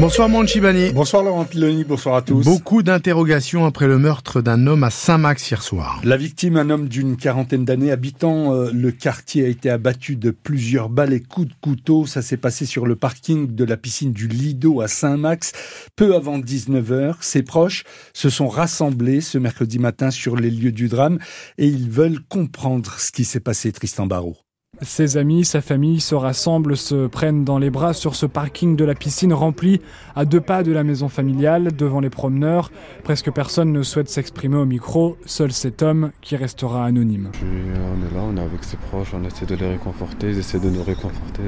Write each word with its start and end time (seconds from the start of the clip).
Bonsoir 0.00 0.30
Manchibani. 0.30 0.92
Bonsoir 0.94 1.22
Laurent 1.22 1.44
Piloni, 1.44 1.84
bonsoir 1.84 2.14
à 2.14 2.22
tous. 2.22 2.42
Beaucoup 2.42 2.82
d'interrogations 2.82 3.66
après 3.66 3.86
le 3.86 3.98
meurtre 3.98 4.40
d'un 4.40 4.66
homme 4.66 4.82
à 4.82 4.88
Saint-Max 4.88 5.50
hier 5.50 5.62
soir. 5.62 6.00
La 6.04 6.16
victime, 6.16 6.56
un 6.56 6.70
homme 6.70 6.88
d'une 6.88 7.18
quarantaine 7.18 7.66
d'années 7.66 7.92
habitant 7.92 8.54
euh, 8.54 8.70
le 8.72 8.92
quartier, 8.92 9.44
a 9.44 9.48
été 9.48 9.68
abattu 9.68 10.16
de 10.16 10.30
plusieurs 10.30 10.88
balles 10.88 11.12
et 11.12 11.20
coups 11.20 11.48
de 11.48 11.54
couteau. 11.60 12.06
Ça 12.06 12.22
s'est 12.22 12.38
passé 12.38 12.64
sur 12.64 12.86
le 12.86 12.96
parking 12.96 13.54
de 13.54 13.62
la 13.62 13.76
piscine 13.76 14.14
du 14.14 14.26
Lido 14.26 14.80
à 14.80 14.88
Saint-Max, 14.88 15.52
peu 15.96 16.14
avant 16.14 16.38
19h. 16.38 17.16
Ses 17.20 17.42
proches 17.42 17.84
se 18.14 18.30
sont 18.30 18.48
rassemblés 18.48 19.20
ce 19.20 19.36
mercredi 19.36 19.78
matin 19.78 20.10
sur 20.10 20.34
les 20.34 20.50
lieux 20.50 20.72
du 20.72 20.88
drame 20.88 21.18
et 21.58 21.66
ils 21.66 21.90
veulent 21.90 22.20
comprendre 22.26 22.94
ce 22.98 23.12
qui 23.12 23.26
s'est 23.26 23.38
passé, 23.38 23.70
Tristan 23.70 24.06
Barrault. 24.06 24.38
Ses 24.82 25.16
amis, 25.16 25.44
sa 25.44 25.60
famille 25.60 26.00
se 26.00 26.14
rassemblent, 26.14 26.76
se 26.76 27.06
prennent 27.06 27.44
dans 27.44 27.58
les 27.58 27.70
bras 27.70 27.92
sur 27.92 28.14
ce 28.14 28.24
parking 28.26 28.76
de 28.76 28.84
la 28.84 28.94
piscine 28.94 29.34
rempli 29.34 29.80
à 30.16 30.24
deux 30.24 30.40
pas 30.40 30.62
de 30.62 30.72
la 30.72 30.84
maison 30.84 31.08
familiale, 31.08 31.76
devant 31.76 32.00
les 32.00 32.10
promeneurs. 32.10 32.70
Presque 33.04 33.30
personne 33.30 33.72
ne 33.72 33.82
souhaite 33.82 34.08
s'exprimer 34.08 34.56
au 34.56 34.64
micro, 34.66 35.18
seul 35.26 35.52
cet 35.52 35.82
homme 35.82 36.12
qui 36.22 36.36
restera 36.36 36.84
anonyme. 36.84 37.30
on 37.42 38.06
est 38.06 38.14
là, 38.14 38.22
on 38.26 38.36
est 38.36 38.40
avec 38.40 38.64
ses 38.64 38.76
proches, 38.76 39.12
on 39.14 39.24
essaie 39.24 39.46
de 39.46 39.54
les 39.54 39.68
réconforter, 39.68 40.30
ils 40.30 40.38
essaient 40.38 40.60
de 40.60 40.70
nous 40.70 40.82
réconforter 40.82 41.42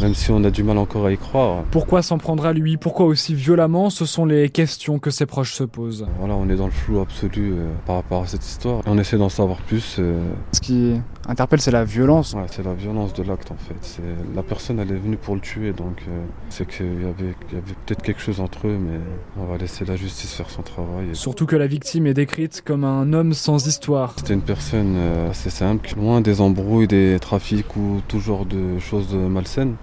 même 0.00 0.14
si 0.14 0.30
on 0.30 0.42
a 0.44 0.50
du 0.50 0.62
mal 0.62 0.78
encore 0.78 1.06
à 1.06 1.12
y 1.12 1.18
croire. 1.18 1.64
Pourquoi 1.70 2.02
s'en 2.02 2.18
prendre 2.18 2.46
à 2.46 2.52
lui? 2.52 2.76
Pourquoi 2.76 3.06
aussi 3.06 3.34
violemment? 3.34 3.90
Ce 3.90 4.04
sont 4.04 4.24
les 4.24 4.48
questions 4.48 4.98
que 4.98 5.10
ses 5.10 5.26
proches 5.26 5.54
se 5.54 5.64
posent. 5.64 6.06
Voilà, 6.18 6.34
on 6.34 6.48
est 6.48 6.56
dans 6.56 6.66
le 6.66 6.72
flou 6.72 7.00
absolu 7.00 7.52
euh, 7.52 7.72
par 7.86 7.96
rapport 7.96 8.22
à 8.22 8.26
cette 8.26 8.44
histoire. 8.44 8.82
on 8.86 8.98
essaie 8.98 9.18
d'en 9.18 9.28
savoir 9.28 9.58
plus. 9.58 9.96
Euh. 9.98 10.32
Ce 10.52 10.60
qui 10.60 10.94
interpelle, 11.28 11.60
c'est 11.60 11.70
la 11.70 11.84
violence. 11.84 12.34
Ouais, 12.34 12.46
c'est 12.48 12.64
la 12.64 12.74
violence 12.74 13.12
de 13.14 13.22
l'acte 13.22 13.50
en 13.50 13.56
fait. 13.56 14.02
La 14.34 14.42
personne, 14.42 14.78
elle 14.78 14.90
est 14.90 14.98
venue 14.98 15.16
pour 15.16 15.34
le 15.34 15.40
tuer, 15.40 15.72
donc 15.72 16.02
euh, 16.08 16.24
c'est 16.48 16.66
qu'il 16.66 17.02
y 17.02 17.06
avait, 17.06 17.34
y 17.52 17.56
avait 17.56 17.74
peut-être 17.92 18.06
quelque 18.06 18.22
chose 18.22 18.40
entre 18.40 18.68
eux, 18.68 18.78
mais 18.80 18.98
on 19.38 19.44
va 19.44 19.58
laisser 19.58 19.84
la 19.84 19.96
justice 19.96 20.32
faire 20.32 20.48
son 20.48 20.62
travail. 20.62 21.08
Surtout 21.12 21.44
que 21.44 21.56
la 21.56 21.66
victime 21.66 22.06
est 22.06 22.14
décrite 22.14 22.62
comme 22.64 22.84
un 22.84 23.12
homme 23.12 23.34
sans 23.34 23.66
histoire. 23.66 24.14
C'était 24.16 24.32
une 24.32 24.40
personne 24.40 24.96
assez 25.30 25.50
simple, 25.50 25.90
loin 25.96 26.22
des 26.22 26.40
embrouilles, 26.40 26.86
des 26.86 27.18
trafics 27.20 27.76
ou 27.76 28.00
tout 28.08 28.18
genre 28.18 28.46
de 28.46 28.78
choses 28.78 29.12
malsaines. 29.12 29.74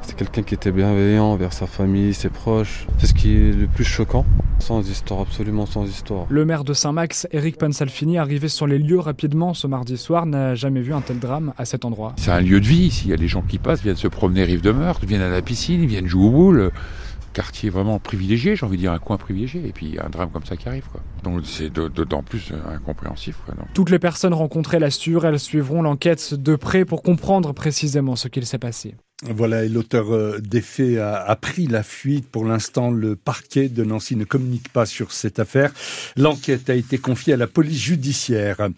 C'est 0.00 0.16
quelqu'un 0.16 0.42
qui 0.42 0.54
était 0.54 0.72
bienveillant 0.72 1.26
envers 1.26 1.52
sa 1.52 1.66
famille, 1.66 2.14
ses 2.14 2.30
proches. 2.30 2.86
C'est 2.98 3.06
ce 3.06 3.14
qui 3.14 3.36
est 3.36 3.52
le 3.52 3.66
plus 3.66 3.84
choquant. 3.84 4.24
Sans 4.58 4.88
histoire, 4.88 5.20
absolument 5.20 5.66
sans 5.66 5.84
histoire. 5.84 6.26
Le 6.28 6.44
maire 6.44 6.64
de 6.64 6.72
Saint-Max, 6.72 7.28
Eric 7.32 7.58
Pansalfini, 7.58 8.16
arrivé 8.18 8.48
sur 8.48 8.66
les 8.66 8.78
lieux 8.78 8.98
rapidement 8.98 9.54
ce 9.54 9.66
mardi 9.66 9.96
soir, 9.96 10.24
n'a 10.24 10.54
jamais 10.54 10.80
vu 10.80 10.94
un 10.94 11.02
tel 11.02 11.18
drame 11.18 11.52
à 11.58 11.64
cet 11.66 11.84
endroit. 11.84 12.14
C'est 12.16 12.30
un 12.30 12.40
lieu 12.40 12.60
de 12.60 12.66
vie 12.66 12.86
ici. 12.86 13.02
Il 13.06 13.10
y 13.10 13.14
a 13.14 13.16
des 13.16 13.28
gens 13.28 13.42
qui 13.42 13.58
passent, 13.58 13.82
viennent 13.82 13.96
se 13.96 14.08
promener 14.08 14.42
rive 14.44 14.62
de 14.62 14.72
meurtre, 14.72 15.04
viennent 15.06 15.20
à 15.20 15.30
la 15.30 15.42
piscine, 15.42 15.84
viennent 15.84 16.08
jouer 16.08 16.24
au 16.24 16.30
boule 16.30 16.70
quartier 17.32 17.70
vraiment 17.70 17.98
privilégié, 17.98 18.56
j'ai 18.56 18.66
envie 18.66 18.76
de 18.76 18.82
dire 18.82 18.92
un 18.92 18.98
coin 18.98 19.16
privilégié, 19.16 19.62
et 19.66 19.72
puis 19.72 19.98
un 20.04 20.08
drame 20.08 20.30
comme 20.30 20.44
ça 20.44 20.56
qui 20.56 20.68
arrive. 20.68 20.86
Quoi. 20.90 21.00
Donc 21.24 21.42
c'est 21.44 21.70
d'autant 21.70 22.22
plus 22.22 22.52
incompréhensif. 22.72 23.36
Quoi, 23.44 23.54
Toutes 23.74 23.90
les 23.90 23.98
personnes 23.98 24.34
rencontrées 24.34 24.78
l'assurent, 24.78 25.26
elles 25.26 25.40
suivront 25.40 25.82
l'enquête 25.82 26.34
de 26.34 26.56
près 26.56 26.84
pour 26.84 27.02
comprendre 27.02 27.52
précisément 27.52 28.16
ce 28.16 28.28
qu'il 28.28 28.46
s'est 28.46 28.58
passé. 28.58 28.94
Voilà, 29.24 29.62
et 29.64 29.68
l'auteur 29.68 30.12
euh, 30.12 30.40
des 30.40 30.60
faits 30.60 30.98
a, 30.98 31.36
pris 31.36 31.68
la 31.68 31.84
fuite. 31.84 32.26
Pour 32.28 32.44
l'instant, 32.44 32.90
le 32.90 33.14
parquet 33.14 33.68
de 33.68 33.84
Nancy 33.84 34.16
ne 34.16 34.24
communique 34.24 34.68
pas 34.70 34.84
sur 34.84 35.12
cette 35.12 35.38
affaire. 35.38 35.72
L'enquête 36.16 36.68
a 36.68 36.74
été 36.74 36.98
confiée 36.98 37.34
à 37.34 37.36
la 37.36 37.46
police 37.46 37.80
judiciaire. 37.80 38.68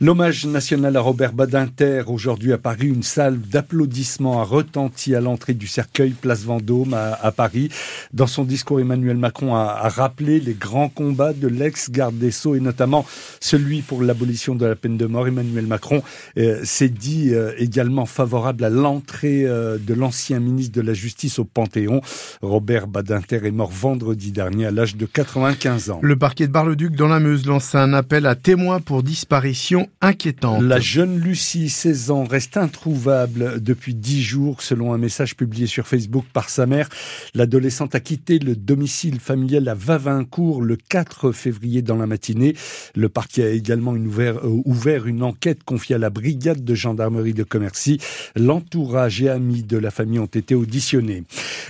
L'hommage 0.00 0.46
national 0.46 0.96
à 0.96 1.00
Robert 1.00 1.32
Badinter, 1.32 2.02
aujourd'hui 2.08 2.52
à 2.52 2.58
Paris, 2.58 2.88
une 2.88 3.04
salle 3.04 3.38
d'applaudissements 3.38 4.40
a 4.40 4.44
retenti 4.44 5.14
à 5.14 5.20
l'entrée 5.20 5.54
du 5.54 5.68
cercueil 5.68 6.10
Place 6.10 6.42
Vendôme 6.42 6.94
à, 6.94 7.30
Paris. 7.30 7.68
Dans 8.12 8.26
son 8.26 8.42
discours, 8.42 8.80
Emmanuel 8.80 9.16
Macron 9.16 9.54
a, 9.54 9.88
rappelé 9.88 10.40
les 10.40 10.54
grands 10.54 10.88
combats 10.88 11.32
de 11.32 11.46
l'ex-garde 11.46 12.18
des 12.18 12.32
Sceaux 12.32 12.56
et 12.56 12.60
notamment 12.60 13.06
celui 13.40 13.82
pour 13.82 14.02
l'abolition 14.02 14.56
de 14.56 14.66
la 14.66 14.74
peine 14.74 14.96
de 14.96 15.06
mort. 15.06 15.28
Emmanuel 15.28 15.66
Macron 15.66 16.02
euh, 16.36 16.60
s'est 16.64 16.88
dit 16.88 17.32
euh, 17.32 17.52
également 17.58 18.06
favorable 18.06 18.64
à 18.64 18.70
l'entrée 18.70 19.44
de 19.84 19.94
l'ancien 19.94 20.40
ministre 20.40 20.74
de 20.74 20.80
la 20.80 20.94
Justice 20.94 21.38
au 21.38 21.44
Panthéon. 21.44 22.00
Robert 22.42 22.86
Badinter 22.86 23.40
est 23.44 23.50
mort 23.50 23.70
vendredi 23.70 24.32
dernier 24.32 24.66
à 24.66 24.70
l'âge 24.70 24.96
de 24.96 25.06
95 25.06 25.90
ans. 25.90 26.00
Le 26.02 26.16
parquet 26.16 26.46
de 26.46 26.52
Bar-le-Duc 26.52 26.96
dans 26.96 27.08
la 27.08 27.20
Meuse 27.20 27.46
lance 27.46 27.74
un 27.74 27.92
appel 27.92 28.26
à 28.26 28.34
témoins 28.34 28.80
pour 28.80 29.02
disparition 29.02 29.88
inquiétante. 30.00 30.62
La 30.62 30.80
jeune 30.80 31.18
Lucie, 31.18 31.68
16 31.68 32.10
ans, 32.10 32.24
reste 32.24 32.56
introuvable 32.56 33.60
depuis 33.60 33.94
10 33.94 34.22
jours 34.22 34.62
selon 34.62 34.92
un 34.92 34.98
message 34.98 35.36
publié 35.36 35.66
sur 35.66 35.86
Facebook 35.86 36.24
par 36.32 36.48
sa 36.48 36.66
mère. 36.66 36.88
L'adolescente 37.34 37.94
a 37.94 38.00
quitté 38.00 38.38
le 38.38 38.54
domicile 38.56 39.20
familial 39.20 39.68
à 39.68 39.74
Vavincourt 39.74 40.62
le 40.62 40.76
4 40.76 41.32
février 41.32 41.82
dans 41.82 41.96
la 41.96 42.06
matinée. 42.06 42.54
Le 42.94 43.08
parquet 43.08 43.44
a 43.44 43.50
également 43.50 43.92
ouvert, 43.92 44.38
euh, 44.38 44.62
ouvert 44.64 45.06
une 45.06 45.22
enquête 45.22 45.64
confiée 45.64 45.96
à 45.96 45.98
la 45.98 46.10
brigade 46.10 46.64
de 46.64 46.74
gendarmerie 46.74 47.34
de 47.34 47.42
Commercy. 47.42 47.98
L'entourage 48.36 49.22
et 49.22 49.28
amis 49.28 49.62
de 49.66 49.76
la 49.76 49.90
famille 49.90 50.18
ont 50.18 50.26
été 50.26 50.54
auditionnés. 50.54 51.24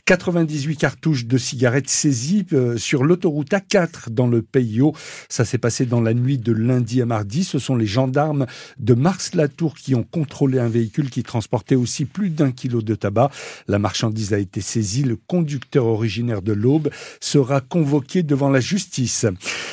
98 0.07 0.77
cartouches 0.77 1.27
de 1.27 1.39
cigarettes 1.39 1.89
saisies 1.89 2.47
euh, 2.53 2.77
sur 2.77 3.05
l'autoroute 3.05 3.51
A4 3.51 4.11
dans 4.11 4.27
le 4.27 4.43
Pays. 4.43 4.75
Ça 5.29 5.45
s'est 5.45 5.59
passé 5.59 5.87
dans 5.87 6.01
la 6.01 6.15
nuit 6.15 6.39
de 6.39 6.53
lundi 6.53 7.01
à 7.01 7.07
mardi. 7.07 7.45
Ce 7.45 7.59
sont 7.59 7.77
les 7.77 7.87
gendarmes 7.87 8.47
de 8.79 8.95
Mars-la-Tour 8.95 9.75
qui 9.75 9.95
ont 9.95 10.03
contrôlé 10.03 10.59
un 10.59 10.69
véhicule 10.69 11.11
qui 11.11 11.23
transportait 11.23 11.75
aussi 11.75 12.05
plus 12.05 12.31
d'un 12.31 12.51
kilo 12.51 12.83
de 12.83 12.95
tabac. 12.95 13.31
La 13.69 13.79
marchandise 13.79 14.33
a 14.33 14.39
été 14.39 14.61
saisie. 14.61 15.05
Le 15.05 15.17
conducteur 15.17 15.87
originaire 15.87 16.43
de 16.43 16.53
l'Aube 16.53 16.91
sera 17.21 17.61
convoqué 17.61 18.23
devant 18.23 18.51
la 18.51 18.61
justice. 18.61 19.27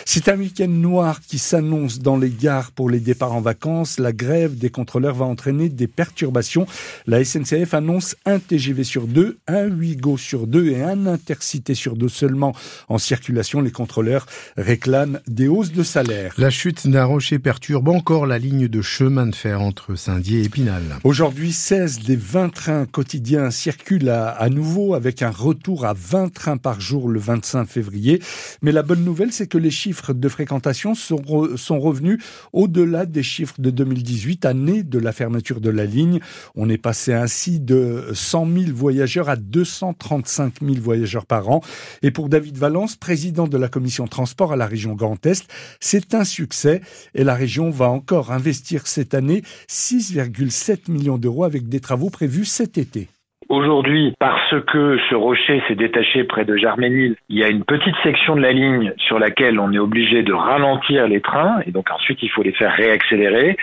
C'est 0.06 0.30
un 0.30 0.38
week-end 0.38 0.68
noir 0.68 1.22
qui 1.22 1.40
s'annonce 1.40 2.00
dans 2.00 2.18
les 2.18 2.30
gares 2.30 2.72
pour 2.72 2.90
les 2.90 3.00
départs 3.00 3.34
en 3.34 3.42
vacances. 3.42 4.00
La 4.00 4.14
grève 4.14 4.58
des 4.58 4.70
contrôleurs 4.70 5.16
va 5.16 5.26
entraîner 5.26 5.70
des 5.70 5.88
perturbations. 5.88 6.66
La 7.08 7.24
SNCF 7.24 7.74
annonce 7.74 8.11
un 8.26 8.40
TGV 8.40 8.84
sur 8.84 9.08
deux, 9.08 9.38
un 9.48 9.70
Ouigo 9.70 10.18
sur 10.18 10.48
deux 10.48 10.68
et 10.70 10.82
un 10.82 11.06
Intercité 11.06 11.76
sur 11.76 11.96
deux 11.96 12.10
seulement 12.10 12.54
en 12.90 12.98
circulation. 12.98 13.62
Les 13.62 13.72
contrôleurs 13.72 14.26
réclament 14.58 15.20
des 15.28 15.48
hausses 15.48 15.72
de 15.72 15.84
salaire. 15.84 16.34
La 16.38 16.50
chute 16.50 16.88
d'un 16.88 17.06
rocher 17.06 17.40
perturbe 17.40 17.90
encore 17.90 18.26
la 18.26 18.40
ligne 18.40 18.68
de 18.68 18.82
chemin 18.82 19.28
de 19.28 19.36
fer 19.36 19.62
entre 19.62 19.96
Saint-Dié 19.96 20.42
et 20.42 20.46
Épinal. 20.46 20.84
Aujourd'hui, 21.04 21.52
16 21.52 22.00
des 22.00 22.16
20 22.16 22.50
trains 22.50 22.86
quotidiens 22.86 23.52
circulent 23.52 24.10
à, 24.10 24.50
nouveau 24.50 24.94
avec 24.94 25.22
un 25.22 25.30
retour 25.30 25.86
à 25.86 25.94
20 25.94 26.34
trains 26.34 26.58
par 26.58 26.80
jour 26.80 27.10
le 27.10 27.20
25 27.20 27.66
février. 27.66 28.22
Mais 28.62 28.72
la 28.72 28.84
bonne 28.84 29.04
nouvelle, 29.04 29.32
c'est 29.32 29.48
que 29.48 29.58
les 29.58 29.72
chiffres 29.72 30.14
de 30.14 30.30
fréquentation 30.30 30.96
sont, 30.96 31.22
sont 31.56 31.80
revenus 31.80 32.20
au-delà 32.54 33.06
des 33.06 33.24
chiffres 33.24 33.56
de 33.60 33.70
2018, 33.70 34.46
année 34.46 34.84
de 34.84 35.00
la 35.00 35.12
fermeture 35.12 35.62
de 35.62 35.70
la 35.70 35.86
ligne. 35.86 36.20
On 36.56 36.70
est 36.70 36.78
passé 36.78 37.14
ainsi 37.14 37.60
de 37.60 38.01
100 38.14 38.48
000 38.52 38.66
voyageurs 38.74 39.30
à 39.30 39.36
235 39.36 40.56
000 40.62 40.76
voyageurs 40.82 41.26
par 41.26 41.50
an. 41.50 41.62
Et 42.02 42.12
pour 42.12 42.30
David 42.30 42.58
Valence, 42.58 42.96
président 42.96 43.48
de 43.48 43.58
la 43.58 43.68
commission 43.68 44.08
transport 44.08 44.54
à 44.54 44.56
la 44.56 44.68
région 44.68 44.94
Grand 44.94 45.26
Est, 45.26 45.48
c'est 45.80 46.14
un 46.14 46.24
succès 46.24 46.82
et 47.16 47.24
la 47.24 47.36
région 47.36 47.70
va 47.70 47.90
encore 47.90 48.32
investir 48.32 48.88
cette 48.88 49.14
année 49.14 49.44
6,7 49.70 50.92
millions 50.92 51.18
d'euros 51.18 51.44
avec 51.44 51.70
des 51.70 51.80
travaux 51.80 52.10
prévus 52.10 52.46
cet 52.46 52.78
été. 52.78 53.10
Aujourd'hui, 53.52 54.14
parce 54.18 54.56
que 54.68 54.98
ce 55.10 55.14
rocher 55.14 55.62
s'est 55.68 55.76
détaché 55.76 56.24
près 56.24 56.46
de 56.46 56.56
Germénil, 56.56 57.18
il 57.28 57.38
y 57.38 57.44
a 57.44 57.50
une 57.50 57.66
petite 57.66 57.98
section 58.02 58.38
de 58.38 58.42
la 58.42 58.54
ligne 58.54 58.94
sur 58.96 59.20
laquelle 59.20 59.60
on 59.60 59.74
est 59.74 59.78
obligé 59.78 60.24
de 60.24 60.32
ralentir 60.32 61.06
les 61.06 61.20
trains 61.20 61.60
et 61.68 61.72
donc 61.72 61.92
ensuite 61.92 62.24
il 62.24 62.30
faut 62.30 62.44
les 62.44 62.54
faire 62.54 62.72
réaccélérer. 62.72 63.58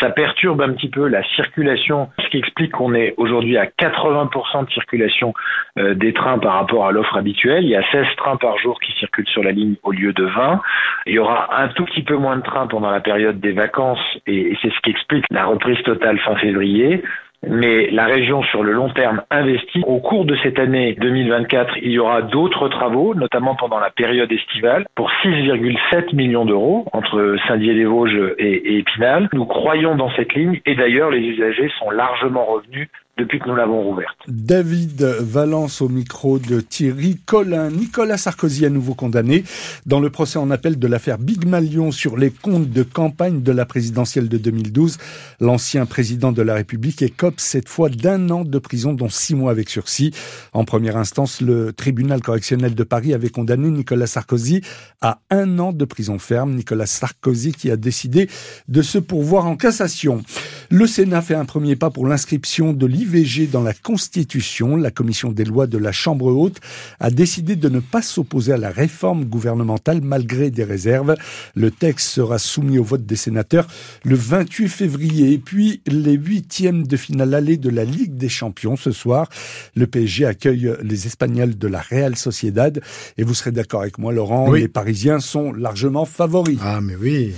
Ça 0.00 0.08
perturbe 0.08 0.62
un 0.62 0.72
petit 0.72 0.88
peu 0.88 1.06
la 1.06 1.22
circulation, 1.34 2.08
ce 2.18 2.30
qui 2.30 2.38
explique 2.38 2.72
qu'on 2.72 2.94
est 2.94 3.12
aujourd'hui 3.18 3.58
à 3.58 3.66
80% 3.66 4.64
de 4.64 4.70
circulation 4.70 5.34
euh, 5.78 5.92
des 5.92 6.14
trains 6.14 6.38
par 6.38 6.54
rapport 6.54 6.86
à 6.86 6.92
l'offre 6.92 7.18
habituelle. 7.18 7.64
Il 7.64 7.70
y 7.70 7.76
a 7.76 7.84
16 7.92 8.06
trains 8.16 8.36
par 8.36 8.56
jour 8.56 8.80
qui 8.80 8.92
circulent 8.92 9.28
sur 9.28 9.42
la 9.42 9.52
ligne 9.52 9.74
au 9.82 9.92
lieu 9.92 10.14
de 10.14 10.24
20. 10.24 10.62
Il 11.08 11.12
y 11.12 11.18
aura 11.18 11.60
un 11.60 11.68
tout 11.68 11.84
petit 11.84 12.02
peu 12.02 12.16
moins 12.16 12.36
de 12.36 12.42
trains 12.42 12.68
pendant 12.68 12.90
la 12.90 13.00
période 13.00 13.38
des 13.38 13.52
vacances 13.52 14.00
et 14.26 14.56
c'est 14.62 14.72
ce 14.72 14.80
qui 14.80 14.90
explique 14.90 15.26
la 15.30 15.44
reprise 15.44 15.82
totale 15.82 16.18
fin 16.20 16.36
février 16.36 17.02
mais 17.46 17.90
la 17.90 18.06
région 18.06 18.42
sur 18.44 18.62
le 18.62 18.72
long 18.72 18.90
terme 18.90 19.22
investit. 19.30 19.82
Au 19.86 19.98
cours 19.98 20.24
de 20.24 20.36
cette 20.42 20.58
année 20.58 20.96
2024, 21.00 21.78
il 21.82 21.90
y 21.90 21.98
aura 21.98 22.22
d'autres 22.22 22.68
travaux, 22.68 23.14
notamment 23.14 23.54
pendant 23.54 23.78
la 23.78 23.90
période 23.90 24.30
estivale, 24.30 24.86
pour 24.94 25.10
6,7 25.22 26.14
millions 26.14 26.44
d'euros 26.44 26.86
entre 26.92 27.36
Saint-Dié-des-Vosges 27.46 28.34
et, 28.38 28.78
Épinal. 28.78 29.28
Nous 29.32 29.46
croyons 29.46 29.94
dans 29.94 30.10
cette 30.10 30.34
ligne 30.34 30.60
et 30.66 30.74
d'ailleurs 30.74 31.10
les 31.10 31.20
usagers 31.20 31.70
sont 31.78 31.90
largement 31.90 32.44
revenus 32.44 32.88
depuis 33.18 33.38
que 33.38 33.48
nous 33.48 33.56
l'avons 33.56 33.82
rouverte. 33.82 34.16
David 34.28 35.00
Valence 35.00 35.80
au 35.80 35.88
micro 35.88 36.38
de 36.38 36.60
Thierry 36.60 37.16
Collin. 37.24 37.70
Nicolas 37.70 38.18
Sarkozy 38.18 38.66
à 38.66 38.70
nouveau 38.70 38.94
condamné 38.94 39.44
dans 39.86 40.00
le 40.00 40.10
procès 40.10 40.38
en 40.38 40.50
appel 40.50 40.78
de 40.78 40.86
l'affaire 40.86 41.16
Big 41.16 41.46
Malion 41.46 41.92
sur 41.92 42.18
les 42.18 42.30
comptes 42.30 42.68
de 42.68 42.82
campagne 42.82 43.42
de 43.42 43.52
la 43.52 43.64
présidentielle 43.64 44.28
de 44.28 44.36
2012. 44.36 44.98
L'ancien 45.40 45.86
président 45.86 46.30
de 46.30 46.42
la 46.42 46.54
République 46.54 47.00
écope 47.00 47.36
cette 47.38 47.70
fois 47.70 47.88
d'un 47.88 48.28
an 48.28 48.44
de 48.44 48.58
prison 48.58 48.92
dont 48.92 49.08
six 49.08 49.34
mois 49.34 49.50
avec 49.50 49.70
sursis. 49.70 50.12
En 50.52 50.64
première 50.64 50.98
instance, 50.98 51.40
le 51.40 51.72
tribunal 51.72 52.20
correctionnel 52.20 52.74
de 52.74 52.84
Paris 52.84 53.14
avait 53.14 53.30
condamné 53.30 53.70
Nicolas 53.70 54.06
Sarkozy 54.06 54.60
à 55.00 55.20
un 55.30 55.58
an 55.58 55.72
de 55.72 55.84
prison 55.86 56.18
ferme. 56.18 56.54
Nicolas 56.54 56.86
Sarkozy 56.86 57.52
qui 57.52 57.70
a 57.70 57.76
décidé 57.76 58.28
de 58.68 58.82
se 58.82 58.98
pourvoir 58.98 59.46
en 59.46 59.56
cassation. 59.56 60.22
Le 60.70 60.86
Sénat 60.86 61.22
fait 61.22 61.34
un 61.34 61.46
premier 61.46 61.76
pas 61.76 61.90
pour 61.90 62.06
l'inscription 62.06 62.74
de 62.74 62.86
l'IVG 63.06 63.46
dans 63.46 63.62
la 63.62 63.72
Constitution. 63.72 64.76
La 64.76 64.90
commission 64.90 65.30
des 65.30 65.44
lois 65.44 65.66
de 65.66 65.78
la 65.78 65.92
Chambre 65.92 66.26
haute 66.26 66.60
a 67.00 67.10
décidé 67.10 67.56
de 67.56 67.68
ne 67.68 67.80
pas 67.80 68.02
s'opposer 68.02 68.52
à 68.52 68.56
la 68.56 68.70
réforme 68.70 69.24
gouvernementale 69.24 70.00
malgré 70.02 70.50
des 70.50 70.64
réserves. 70.64 71.14
Le 71.54 71.70
texte 71.70 72.08
sera 72.08 72.38
soumis 72.38 72.78
au 72.78 72.84
vote 72.84 73.06
des 73.06 73.16
sénateurs 73.16 73.66
le 74.04 74.16
28 74.16 74.68
février. 74.68 75.32
Et 75.32 75.38
puis, 75.38 75.80
les 75.86 76.14
huitièmes 76.14 76.86
de 76.86 76.96
finale 76.96 77.34
allée 77.34 77.56
de 77.56 77.70
la 77.70 77.84
Ligue 77.84 78.16
des 78.16 78.28
Champions 78.28 78.76
ce 78.76 78.90
soir. 78.90 79.28
Le 79.74 79.86
PSG 79.86 80.26
accueille 80.26 80.72
les 80.82 81.06
Espagnols 81.06 81.56
de 81.56 81.68
la 81.68 81.80
Real 81.80 82.16
Sociedad. 82.16 82.80
Et 83.18 83.24
vous 83.24 83.34
serez 83.34 83.52
d'accord 83.52 83.82
avec 83.82 83.98
moi, 83.98 84.12
Laurent, 84.12 84.52
les 84.52 84.68
Parisiens 84.68 85.20
sont 85.20 85.52
largement 85.52 86.04
favoris. 86.04 86.58
Ah, 86.62 86.80
mais 86.80 86.96
oui. 86.96 87.34